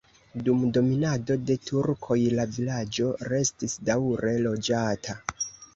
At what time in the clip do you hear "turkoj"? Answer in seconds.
1.67-2.19